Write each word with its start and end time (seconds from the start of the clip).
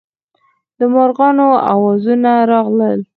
د 0.79 0.79
مارغانو 0.93 1.47
اوازونه 1.73 2.31
راغلل. 2.51 2.99